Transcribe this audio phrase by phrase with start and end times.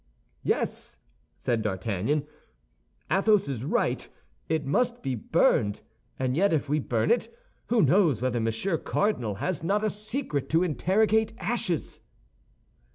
[0.41, 0.97] "Yes,"
[1.35, 2.25] said D'Artagnan,
[3.11, 4.09] "Athos is right,
[4.49, 5.83] it must be burned.
[6.17, 7.31] And yet if we burn it,
[7.67, 11.99] who knows whether Monsieur Cardinal has not a secret to interrogate ashes?"